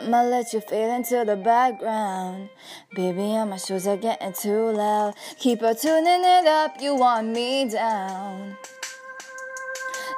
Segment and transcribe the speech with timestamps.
[0.00, 2.48] I'ma let you fade into the background.
[2.94, 5.12] Baby, and my shoes are getting too loud.
[5.38, 8.56] Keep on tuning it up, you want me down.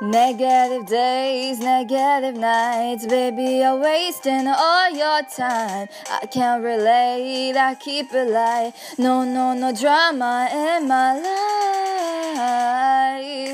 [0.00, 5.88] Negative days, negative nights, baby, you're wasting all your time.
[6.08, 8.74] I can't relate, I keep it light.
[8.98, 11.18] No, no, no drama in my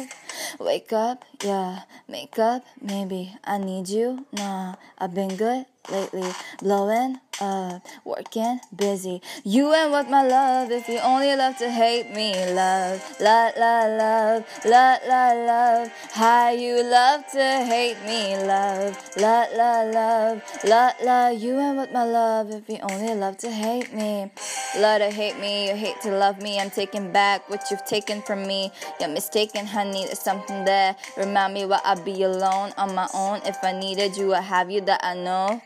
[0.04, 0.17] life.
[0.58, 3.36] Wake up, yeah, make up, maybe.
[3.44, 4.26] I need you.
[4.32, 9.20] Nah, I've been good lately, blowing up, working, busy.
[9.44, 12.32] You ain't worth my love if you only love to hate me.
[12.52, 15.92] Love, la la love, la la love.
[16.12, 18.36] How you love to hate me.
[18.46, 21.28] Love, la la love, la la.
[21.28, 24.30] You ain't worth my love if you only love to hate me.
[24.76, 26.60] Love to hate me, you hate to love me.
[26.60, 28.70] I'm taking back what you've taken from me.
[29.00, 30.04] You're mistaken, honey.
[30.04, 30.96] There's something there.
[31.16, 33.40] Remind me why I'd be alone on my own.
[33.44, 35.62] If I needed you, I have you that I know.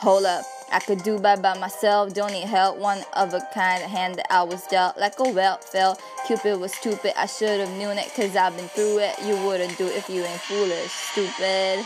[0.00, 0.44] Hold up.
[0.72, 2.78] I could do by by myself, don't need help.
[2.78, 5.98] One of a kind, hand that I was dealt like a well fell.
[6.26, 9.14] Cupid was stupid, I should have known it, cause I've been through it.
[9.24, 11.84] You wouldn't do it if you ain't foolish, stupid.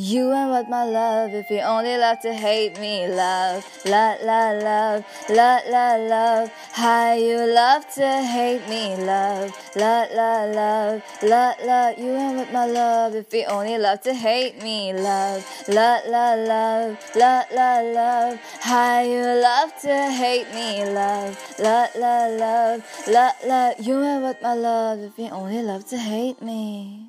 [0.00, 3.08] You ain't worth my love if you only love to hate me.
[3.08, 6.52] Love, la la love, la la love.
[6.70, 8.94] How you love to hate me.
[8.94, 11.88] Love, la la love, la la.
[11.98, 14.92] You ain't worth my love if you only love to hate me.
[14.92, 18.38] Love, la la love, la la love.
[18.60, 20.84] How you love to hate me.
[20.94, 23.72] Love, la la love, la la.
[23.80, 27.07] You ain't worth my love if you only love to hate me.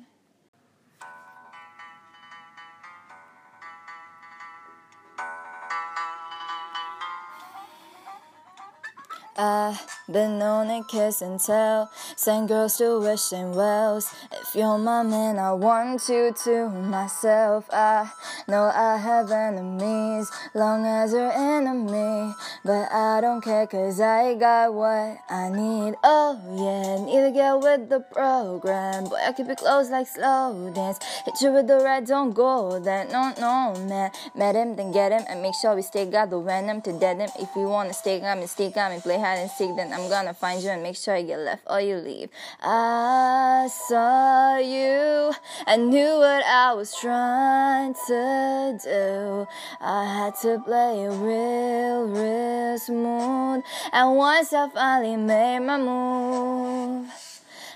[9.40, 9.74] 呃
[10.12, 14.12] been known to kiss and tell, send girls to wishing wells.
[14.32, 17.66] If you're my man, I want you to myself.
[17.72, 18.10] I
[18.48, 22.34] know I have enemies, long as you're enemy.
[22.64, 25.94] But I don't care, cause I got what I need.
[26.04, 29.04] Oh, yeah, need to get with the program.
[29.04, 30.98] Boy, I keep it close like slow dance.
[31.24, 33.08] Hit you with the red, don't go then.
[33.12, 34.10] No, no, man.
[34.34, 37.18] Met him, then get him, and make sure we stay got the venom to dead
[37.18, 37.30] him.
[37.38, 40.32] If you wanna stay, me, stay, got me, play hide and seek, then I'm gonna
[40.34, 42.30] find you and make sure you get left or you leave.
[42.62, 45.32] I saw you,
[45.66, 49.46] I knew what I was trying to do.
[49.80, 53.64] I had to play it real, real smooth.
[53.92, 57.10] And once I finally made my move,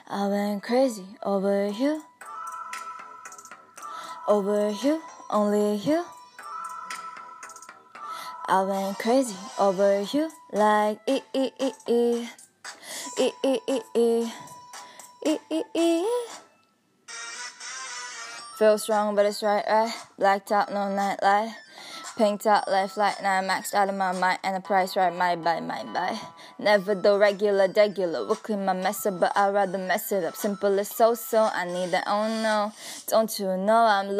[0.08, 2.02] I went crazy over you,
[4.28, 6.04] over you, only you.
[8.46, 12.28] I went crazy over you like e e e e
[13.18, 14.32] e e e e
[15.24, 16.04] e e e.
[18.58, 19.92] Feel strong, but it's right, right.
[20.18, 21.54] Black top, no nightlight.
[22.18, 25.12] Pink top, left light, now I'm maxed out of my mind, and the price right,
[25.12, 26.20] my buy, my buy.
[26.58, 28.26] Never the regular, regular.
[28.26, 30.36] Will clean my mess up, but I'd rather mess it up.
[30.36, 31.50] Simple as so so.
[31.52, 32.72] I need that, oh no.
[33.08, 34.10] Don't you know I'm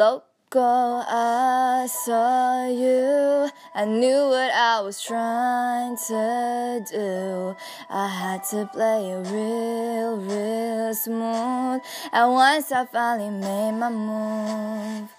[0.55, 1.03] local?
[1.07, 3.49] I saw you.
[3.73, 7.55] I knew what I was trying to do.
[7.89, 11.81] I had to play it real, real smooth.
[12.11, 15.09] And once I finally made my move,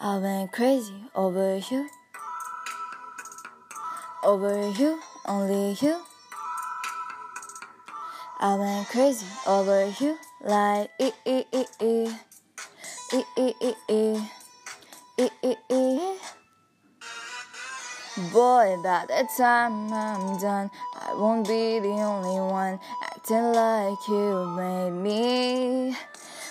[0.00, 1.88] I went crazy over you.
[4.24, 6.00] Over you, only you.
[8.40, 12.08] I went crazy over you like e e e e
[13.12, 14.37] e e e e.
[15.18, 16.14] Eh, eh, eh.
[18.32, 24.46] Boy, by the time I'm done, I won't be the only one acting like you
[24.54, 25.96] made me.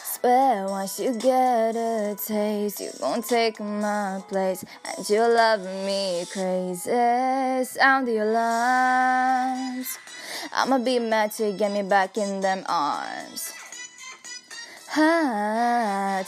[0.04, 6.26] Swear once you get a taste, you gon' take my place, and you're loving me
[6.30, 6.92] crazy.
[7.64, 9.98] Sound the alarms.
[10.52, 13.54] I'ma be mad to get me back in them arms.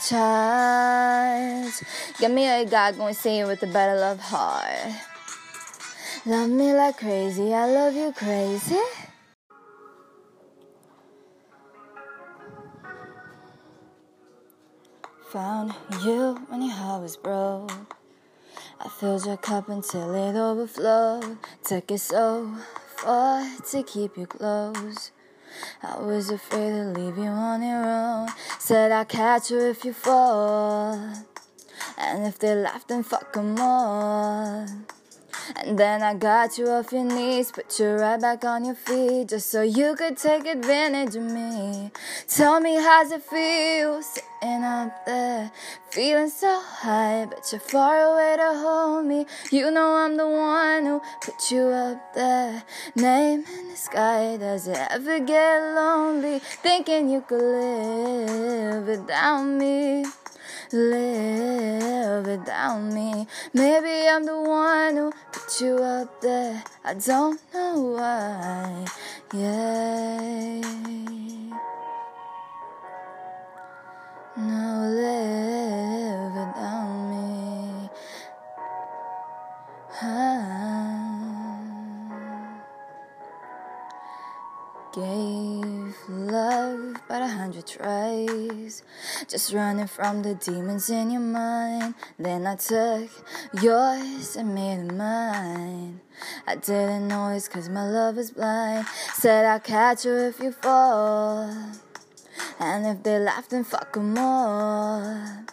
[0.08, 1.72] Child.
[2.20, 4.94] Get me a guy going sing with a better love heart.
[6.24, 8.78] Love me like crazy, I love you crazy.
[15.32, 15.74] Found
[16.04, 17.72] you when your heart was broke.
[18.80, 21.38] I filled your cup until it overflowed.
[21.64, 22.54] Took it so
[22.98, 25.10] far to keep you close.
[25.82, 28.28] I was afraid to leave you on your own.
[28.58, 30.94] Said I'd catch you if you fall.
[31.98, 34.66] And if they laugh, then fuck 'em all.
[35.56, 39.28] And then I got you off your knees, put you right back on your feet,
[39.28, 41.90] just so you could take advantage of me.
[42.28, 45.50] Tell me how's it feel sitting up there,
[45.90, 49.26] feeling so high, but you're far away to hold me.
[49.50, 52.62] You know I'm the one who put you up there.
[52.94, 56.38] Name in the sky, does it ever get lonely?
[56.38, 60.04] Thinking you could live without me
[60.72, 63.26] live without me.
[63.52, 66.62] Maybe I'm the one who put you up there.
[66.84, 68.86] I don't know why.
[69.34, 70.60] Yeah.
[74.36, 74.99] No,
[87.70, 88.82] tries,
[89.28, 91.94] just running from the demons in your mind.
[92.18, 93.10] Then I took
[93.62, 96.00] yours and made it mine.
[96.46, 98.86] I didn't know it's cause my love is blind.
[99.14, 101.54] Said I'll catch you if you fall.
[102.58, 105.44] And if they laugh, then fuck 'em all.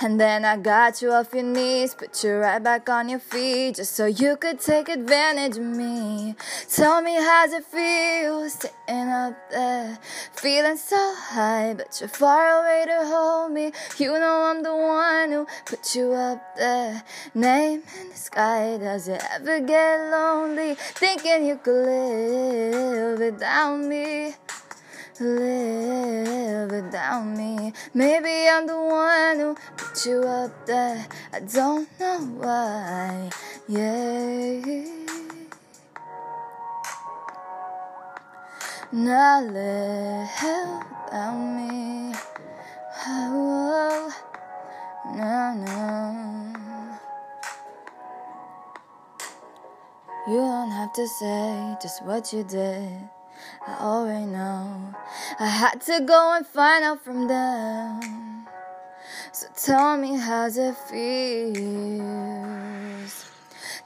[0.00, 3.76] And then I got you off your knees, put you right back on your feet,
[3.76, 6.34] just so you could take advantage of me.
[6.68, 9.98] Tell me how's it feel sitting up there,
[10.32, 13.72] feeling so high, but you're far away to hold me.
[13.98, 17.02] You know I'm the one who put you up there.
[17.34, 20.74] Name in the sky, does it ever get lonely?
[20.74, 24.34] Thinking you could live without me
[25.20, 27.72] live without me.
[27.94, 31.06] Maybe I'm the one who put you up there.
[31.32, 33.30] I don't know why.
[33.68, 34.84] Yeah.
[38.92, 40.28] Now live
[40.90, 42.14] without me.
[43.08, 44.12] Oh,
[45.14, 46.26] no, no.
[50.28, 53.15] You don't have to say just what you did.
[53.66, 54.94] I already know.
[55.38, 58.46] I had to go and find out from them.
[59.32, 62.16] So tell me how's it feels.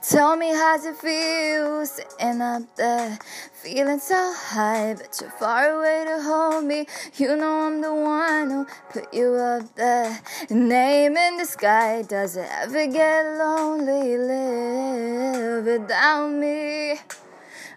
[0.03, 3.19] Tell me how's it feel sitting up there,
[3.53, 6.87] feeling so high, but you're far away to hold me.
[7.17, 10.19] You know I'm the one who put you up there.
[10.49, 14.17] Name in the sky, does it ever get lonely?
[14.17, 16.99] Live without me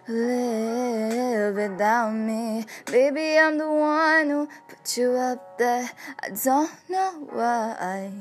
[0.08, 2.64] live without me.
[2.86, 5.90] Baby, I'm the one who put you up there.
[6.22, 8.12] I don't know why.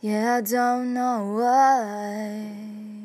[0.00, 2.97] Yeah, I don't know why.